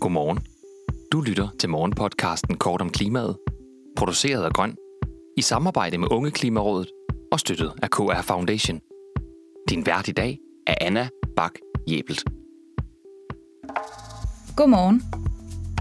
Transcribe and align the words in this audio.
Godmorgen. 0.00 0.38
Du 1.12 1.20
lytter 1.20 1.48
til 1.58 1.68
morgenpodcasten 1.68 2.56
Kort 2.56 2.80
om 2.80 2.90
klimaet, 2.90 3.36
produceret 3.96 4.44
af 4.44 4.52
Grøn, 4.52 4.76
i 5.36 5.42
samarbejde 5.42 5.98
med 5.98 6.08
Unge 6.10 6.30
Klimarådet 6.30 6.88
og 7.32 7.40
støttet 7.40 7.72
af 7.82 7.90
KR 7.90 8.22
Foundation. 8.22 8.80
Din 9.70 9.86
vært 9.86 10.08
i 10.08 10.12
dag 10.12 10.38
er 10.66 10.74
Anna 10.80 11.08
Bak 11.36 11.52
Jebelt. 11.88 12.24
Godmorgen. 14.56 15.02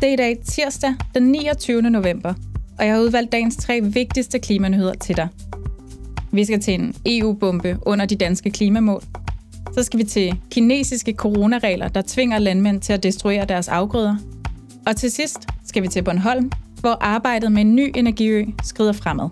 Det 0.02 0.10
er 0.10 0.14
i 0.14 0.16
dag 0.16 0.40
tirsdag 0.46 0.96
den 1.14 1.24
29. 1.24 1.82
november, 1.82 2.34
og 2.80 2.86
jeg 2.86 2.94
har 2.94 3.02
udvalgt 3.02 3.32
dagens 3.32 3.56
tre 3.56 3.82
vigtigste 3.82 4.40
klimanyheder 4.40 4.94
til 4.94 5.18
dig. 5.18 5.28
Vi 6.32 6.46
skal 6.46 6.62
til 6.62 6.74
en 6.74 6.96
EU-bombe 7.06 7.78
under 7.86 8.06
de 8.06 8.16
danske 8.16 8.52
klimamål. 8.52 9.02
Så 9.73 9.84
skal 9.84 10.00
vi 10.00 10.04
til 10.04 10.39
kinesiske 10.52 11.14
coronaregler, 11.14 11.88
der 11.88 12.02
tvinger 12.07 12.39
landmænd 12.39 12.82
til 12.82 12.94
at 12.94 13.04
destruere 13.04 13.46
deres 13.46 13.68
afgrøder. 13.68 14.15
Og 14.88 14.96
til 14.96 15.11
sidst 15.11 15.47
skal 15.65 15.84
vi 15.84 15.88
til 15.88 16.04
Bornholm, 16.04 16.51
hvor 16.79 16.97
arbejdet 17.01 17.51
med 17.51 17.61
en 17.61 17.75
ny 17.75 17.92
energiø 17.96 18.46
skrider 18.64 18.93
fremad. 18.93 19.29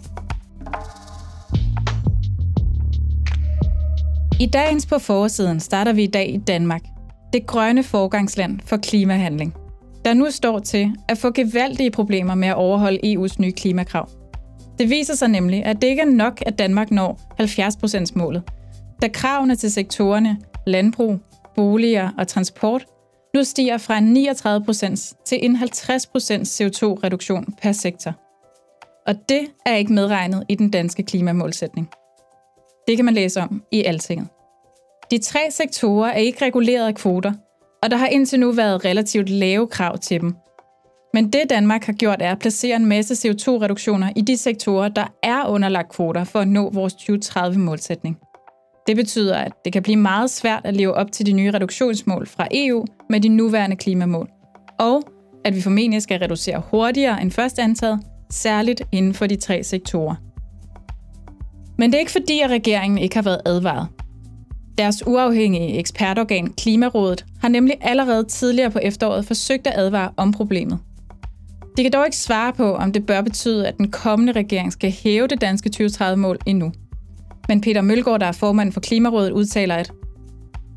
I 4.40 4.46
dagens 4.46 4.86
på 4.86 5.00
forsiden 5.00 5.60
starter 5.60 5.94
vi 5.94 6.04
i 6.04 6.08
dag 6.08 6.34
i 6.34 6.38
Danmark. 6.38 6.82
Det 7.34 7.48
grønne 7.48 7.84
forgangsland 7.84 8.60
for 8.66 8.78
klimahandling. 8.78 9.54
Der 10.06 10.14
nu 10.14 10.32
står 10.32 10.60
til 10.60 10.96
at 11.08 11.18
få 11.18 11.32
gevaldige 11.32 11.92
problemer 11.92 12.36
med 12.36 12.48
at 12.48 12.56
overholde 12.56 13.00
EU's 13.06 13.36
nye 13.40 13.52
klimakrav. 13.52 14.10
Det 14.80 14.90
viser 14.90 15.16
sig 15.16 15.28
nemlig, 15.28 15.66
at 15.66 15.82
det 15.82 15.88
ikke 15.88 16.02
er 16.02 16.06
nok, 16.06 16.44
at 16.46 16.60
Danmark 16.60 16.92
når 16.92 17.20
70%-målet, 17.42 18.44
da 19.02 19.08
kravene 19.08 19.56
til 19.56 19.72
sektorerne 19.72 20.38
landbrug, 20.68 21.20
boliger 21.56 22.10
og 22.18 22.28
transport 22.28 22.86
nu 23.34 23.44
stiger 23.44 23.78
fra 23.78 23.98
en 23.98 24.18
39% 24.18 25.24
til 25.26 25.46
en 25.46 25.56
50% 25.56 25.62
CO2-reduktion 26.42 27.46
per 27.62 27.72
sektor. 27.72 28.14
Og 29.08 29.16
det 29.30 29.48
er 29.66 29.76
ikke 29.76 29.94
medregnet 29.94 30.44
i 30.50 30.56
den 30.56 30.70
danske 30.70 31.04
klimamålsætning. 31.04 31.90
Det 32.88 32.96
kan 32.96 33.06
man 33.06 33.14
læse 33.14 33.42
om 33.42 33.64
i 33.72 33.84
Altinget. 33.84 34.28
De 35.12 35.18
tre 35.18 35.40
sektorer 35.52 36.12
er 36.12 36.18
ikke 36.18 36.46
reguleret 36.46 36.88
af 36.88 36.96
kvoter, 36.96 37.34
og 37.84 37.92
der 37.92 37.98
har 37.98 38.08
indtil 38.08 38.40
nu 38.40 38.52
været 38.52 38.86
relativt 38.86 39.30
lave 39.30 39.68
krav 39.68 39.98
til 39.98 40.22
dem. 40.22 40.36
Men 41.14 41.34
det 41.34 41.50
Danmark 41.50 41.84
har 41.84 41.94
gjort 41.94 42.22
er 42.22 42.32
at 42.32 42.40
placere 42.40 42.76
en 42.76 42.86
masse 42.86 43.30
CO2-reduktioner 43.30 44.12
i 44.16 44.22
de 44.22 44.38
sektorer, 44.38 44.90
der 44.90 45.08
er 45.24 45.48
underlagt 45.48 45.92
kvoter 45.92 46.24
for 46.24 46.40
at 46.40 46.48
nå 46.48 46.70
vores 46.70 46.94
2030-målsætning. 46.94 48.27
Det 48.88 48.96
betyder, 48.96 49.38
at 49.38 49.52
det 49.66 49.74
kan 49.74 49.84
blive 49.84 49.98
meget 49.98 50.30
svært 50.30 50.62
at 50.64 50.76
leve 50.76 50.94
op 50.94 51.12
til 51.12 51.26
de 51.26 51.32
nye 51.32 51.52
reduktionsmål 51.52 52.28
fra 52.28 52.48
EU 52.52 52.86
med 53.10 53.22
de 53.22 53.30
nuværende 53.30 53.76
klimamål. 53.76 54.30
Og 54.80 55.04
at 55.46 55.56
vi 55.56 55.62
formentlig 55.62 56.02
skal 56.02 56.20
reducere 56.20 56.62
hurtigere 56.72 57.22
end 57.22 57.32
først 57.32 57.60
antaget, 57.60 58.00
særligt 58.32 58.82
inden 58.92 59.14
for 59.14 59.28
de 59.28 59.36
tre 59.36 59.64
sektorer. 59.64 60.16
Men 61.78 61.92
det 61.92 61.96
er 61.96 62.00
ikke 62.00 62.12
fordi, 62.12 62.40
at 62.40 62.50
regeringen 62.50 62.98
ikke 62.98 63.16
har 63.16 63.24
været 63.24 63.42
advaret. 63.46 63.88
Deres 64.78 65.08
uafhængige 65.08 65.78
ekspertorgan 65.78 66.48
Klimarådet 66.48 67.26
har 67.42 67.50
nemlig 67.50 67.76
allerede 67.82 68.24
tidligere 68.24 68.72
på 68.72 68.80
efteråret 68.80 69.26
forsøgt 69.26 69.68
at 69.68 69.74
advare 69.76 70.12
om 70.18 70.32
problemet. 70.32 70.80
Det 71.78 71.84
kan 71.84 71.92
dog 71.92 72.06
ikke 72.06 72.18
svare 72.18 72.54
på, 72.54 72.76
om 72.76 72.92
det 72.92 73.06
bør 73.06 73.22
betyde, 73.22 73.68
at 73.68 73.78
den 73.78 73.92
kommende 73.92 74.32
regering 74.34 74.74
skal 74.74 74.92
hæve 74.92 75.28
det 75.28 75.42
danske 75.42 75.72
2030-mål 75.82 76.38
endnu. 76.46 76.72
Men 77.48 77.62
Peter 77.62 77.82
Mølgaard, 77.82 78.20
der 78.20 78.26
er 78.26 78.32
formand 78.32 78.72
for 78.72 78.80
Klimarådet, 78.80 79.32
udtaler, 79.32 79.76
at 79.76 79.92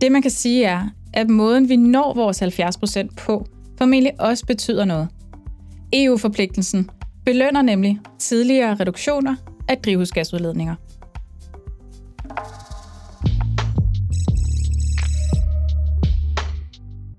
det 0.00 0.12
man 0.12 0.22
kan 0.22 0.30
sige 0.30 0.64
er, 0.64 0.88
at 1.12 1.30
måden 1.30 1.68
vi 1.68 1.76
når 1.76 2.14
vores 2.14 2.42
70% 2.42 3.14
på, 3.16 3.46
formentlig 3.78 4.12
også 4.20 4.46
betyder 4.46 4.84
noget. 4.84 5.08
EU-forpligtelsen 5.92 6.90
belønner 7.24 7.62
nemlig 7.62 7.98
tidligere 8.18 8.74
reduktioner 8.74 9.36
af 9.68 9.78
drivhusgasudledninger. 9.78 10.74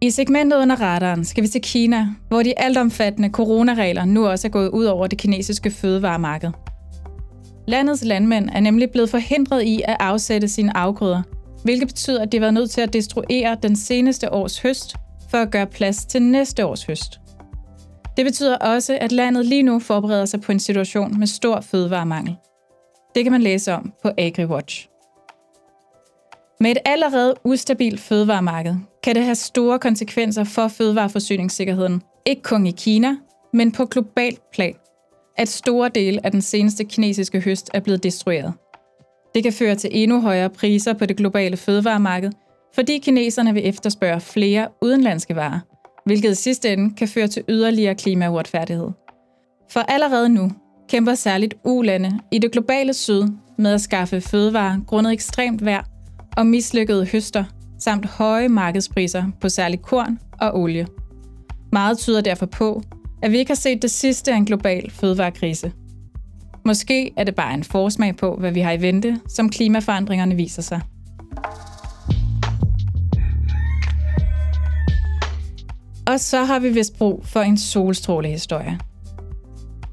I 0.01 0.09
segmentet 0.09 0.57
under 0.57 0.75
radaren 0.75 1.25
skal 1.25 1.43
vi 1.43 1.47
til 1.47 1.61
Kina, 1.61 2.07
hvor 2.27 2.43
de 2.43 2.59
altomfattende 2.59 3.29
coronaregler 3.29 4.05
nu 4.05 4.27
også 4.27 4.47
er 4.47 4.51
gået 4.51 4.69
ud 4.69 4.85
over 4.85 5.07
det 5.07 5.17
kinesiske 5.17 5.71
fødevaremarked. 5.71 6.51
Landets 7.67 8.03
landmænd 8.03 8.49
er 8.53 8.59
nemlig 8.59 8.91
blevet 8.91 9.09
forhindret 9.09 9.63
i 9.63 9.81
at 9.85 9.97
afsætte 9.99 10.47
sine 10.47 10.77
afgrøder, 10.77 11.21
hvilket 11.63 11.87
betyder, 11.87 12.21
at 12.21 12.31
de 12.31 12.37
har 12.37 12.41
været 12.41 12.53
nødt 12.53 12.71
til 12.71 12.81
at 12.81 12.93
destruere 12.93 13.57
den 13.63 13.75
seneste 13.75 14.33
års 14.33 14.59
høst 14.59 14.95
for 15.29 15.37
at 15.37 15.51
gøre 15.51 15.67
plads 15.67 16.05
til 16.05 16.21
næste 16.21 16.65
års 16.65 16.83
høst. 16.83 17.19
Det 18.17 18.25
betyder 18.25 18.57
også, 18.57 18.97
at 19.01 19.11
landet 19.11 19.45
lige 19.45 19.63
nu 19.63 19.79
forbereder 19.79 20.25
sig 20.25 20.41
på 20.41 20.51
en 20.51 20.59
situation 20.59 21.19
med 21.19 21.27
stor 21.27 21.61
fødevaremangel. 21.61 22.35
Det 23.15 23.23
kan 23.23 23.31
man 23.31 23.41
læse 23.41 23.73
om 23.73 23.93
på 24.03 24.09
AgriWatch. 24.17 24.87
Med 26.59 26.71
et 26.71 26.77
allerede 26.85 27.33
ustabilt 27.43 27.99
fødevaremarked 27.99 28.75
kan 29.03 29.15
det 29.15 29.23
have 29.23 29.35
store 29.35 29.79
konsekvenser 29.79 30.43
for 30.43 30.67
fødevareforsyningssikkerheden, 30.67 32.01
ikke 32.25 32.41
kun 32.41 32.67
i 32.67 32.71
Kina, 32.71 33.15
men 33.53 33.71
på 33.71 33.85
globalt 33.85 34.51
plan 34.53 34.73
at 35.41 35.49
store 35.49 35.89
dele 35.95 36.25
af 36.25 36.31
den 36.31 36.41
seneste 36.41 36.83
kinesiske 36.83 37.39
høst 37.39 37.69
er 37.73 37.79
blevet 37.79 38.03
destrueret. 38.03 38.53
Det 39.35 39.43
kan 39.43 39.53
føre 39.53 39.75
til 39.75 39.89
endnu 39.93 40.21
højere 40.21 40.49
priser 40.49 40.93
på 40.93 41.05
det 41.05 41.17
globale 41.17 41.57
fødevaremarked, 41.57 42.31
fordi 42.75 42.97
kineserne 42.97 43.53
vil 43.53 43.67
efterspørge 43.67 44.21
flere 44.21 44.67
udenlandske 44.81 45.35
varer, 45.35 45.59
hvilket 46.05 46.31
i 46.31 46.35
sidste 46.35 46.73
ende 46.73 46.95
kan 46.95 47.07
føre 47.07 47.27
til 47.27 47.43
yderligere 47.49 47.95
klimauretfærdighed. 47.95 48.89
For 49.71 49.79
allerede 49.79 50.29
nu 50.29 50.51
kæmper 50.89 51.15
særligt 51.15 51.53
ulande 51.65 52.19
i 52.31 52.39
det 52.39 52.51
globale 52.51 52.93
syd 52.93 53.23
med 53.57 53.73
at 53.73 53.81
skaffe 53.81 54.21
fødevarer 54.21 54.79
grundet 54.87 55.13
ekstremt 55.13 55.65
vejr 55.65 55.83
og 56.37 56.47
mislykkede 56.47 57.05
høster 57.05 57.43
samt 57.79 58.05
høje 58.05 58.49
markedspriser 58.49 59.23
på 59.41 59.49
særligt 59.49 59.81
korn 59.81 60.19
og 60.41 60.59
olie. 60.59 60.87
Meget 61.71 61.97
tyder 61.97 62.21
derfor 62.21 62.45
på, 62.45 62.81
at 63.21 63.31
vi 63.31 63.37
ikke 63.37 63.49
har 63.49 63.55
set 63.55 63.81
det 63.81 63.91
sidste 63.91 64.31
af 64.31 64.35
en 64.37 64.45
global 64.45 64.91
fødevarekrise. 64.91 65.71
Måske 66.65 67.11
er 67.17 67.23
det 67.23 67.35
bare 67.35 67.53
en 67.53 67.63
forsmag 67.63 68.17
på, 68.17 68.35
hvad 68.35 68.51
vi 68.51 68.59
har 68.59 68.71
i 68.71 68.81
vente, 68.81 69.19
som 69.27 69.49
klimaforandringerne 69.49 70.35
viser 70.35 70.61
sig. 70.61 70.81
Og 76.07 76.19
så 76.19 76.43
har 76.43 76.59
vi 76.59 76.69
vist 76.69 76.97
brug 76.97 77.25
for 77.25 77.41
en 77.41 77.57
solstrålehistorie. 77.57 78.79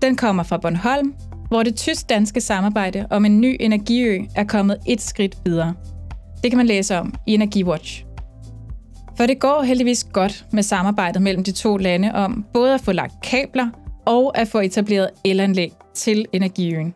Den 0.02 0.16
kommer 0.16 0.42
fra 0.42 0.58
Bornholm, 0.58 1.14
hvor 1.48 1.62
det 1.62 1.76
tysk-danske 1.76 2.40
samarbejde 2.40 3.06
om 3.10 3.24
en 3.24 3.40
ny 3.40 3.56
energiø 3.60 4.24
er 4.36 4.44
kommet 4.44 4.78
et 4.86 5.00
skridt 5.00 5.36
videre. 5.44 5.74
Det 6.42 6.50
kan 6.50 6.56
man 6.56 6.66
læse 6.66 6.96
om 6.96 7.14
i 7.26 7.34
Energiwatch. 7.34 8.07
For 9.18 9.26
det 9.26 9.38
går 9.38 9.62
heldigvis 9.62 10.04
godt 10.04 10.46
med 10.52 10.62
samarbejdet 10.62 11.22
mellem 11.22 11.44
de 11.44 11.52
to 11.52 11.76
lande 11.76 12.14
om 12.14 12.44
både 12.52 12.74
at 12.74 12.80
få 12.80 12.92
lagt 12.92 13.12
kabler 13.22 13.68
og 14.06 14.38
at 14.38 14.48
få 14.48 14.58
etableret 14.58 15.10
elanlæg 15.24 15.72
til 15.94 16.26
Energiøen. 16.32 16.94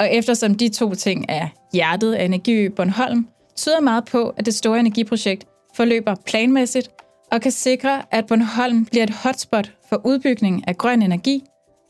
Og 0.00 0.08
eftersom 0.12 0.54
de 0.54 0.68
to 0.68 0.94
ting 0.94 1.24
er 1.28 1.48
hjertet 1.72 2.12
af 2.14 2.24
Energiø 2.24 2.68
Bornholm, 2.68 3.28
tyder 3.56 3.80
meget 3.80 4.04
på, 4.04 4.28
at 4.28 4.46
det 4.46 4.54
store 4.54 4.80
energiprojekt 4.80 5.44
forløber 5.74 6.14
planmæssigt 6.26 6.88
og 7.32 7.40
kan 7.40 7.52
sikre, 7.52 8.02
at 8.10 8.26
Bornholm 8.26 8.84
bliver 8.84 9.04
et 9.04 9.10
hotspot 9.10 9.72
for 9.88 10.00
udbygning 10.04 10.68
af 10.68 10.76
grøn 10.76 11.02
energi 11.02 11.42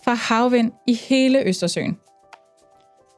fra 0.04 0.14
havvind 0.14 0.72
i 0.88 0.94
hele 1.08 1.42
Østersøen. 1.46 1.96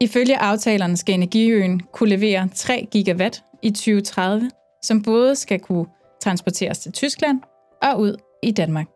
Ifølge 0.01 0.39
aftalerne 0.39 0.97
skal 0.97 1.15
Energiøen 1.15 1.81
kunne 1.93 2.11
levere 2.11 2.49
3 2.55 2.89
gigawatt 2.91 3.43
i 3.63 3.71
2030, 3.71 4.51
som 4.83 5.03
både 5.03 5.37
skal 5.37 5.61
kunne 5.61 5.87
transporteres 6.27 6.79
til 6.79 6.93
Tyskland 6.93 7.41
og 7.83 8.01
ud 8.01 8.17
i 8.43 8.53
Danmark. 8.53 8.87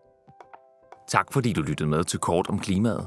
Tak 1.09 1.33
fordi 1.33 1.53
du 1.53 1.63
lyttede 1.63 1.89
med 1.89 2.05
til 2.05 2.19
Kort 2.19 2.49
om 2.49 2.59
klimaet. 2.59 3.07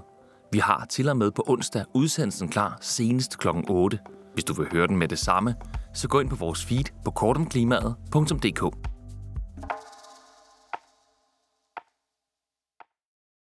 Vi 0.52 0.60
har 0.60 0.86
til 0.90 1.10
og 1.10 1.18
med 1.18 1.32
på 1.32 1.44
onsdag 1.48 1.86
udsendelsen 1.94 2.50
klar 2.50 2.78
senest 2.82 3.38
kl. 3.38 3.48
8. 3.70 4.00
Hvis 4.34 4.44
du 4.44 4.54
vil 4.54 4.68
høre 4.72 4.88
den 4.88 4.98
med 4.98 5.08
det 5.08 5.20
samme, 5.20 5.56
så 5.94 6.08
gå 6.08 6.20
ind 6.20 6.30
på 6.30 6.36
vores 6.36 6.66
feed 6.66 6.84
på 7.06 7.12
kortomklimaet.dk. 7.12 8.93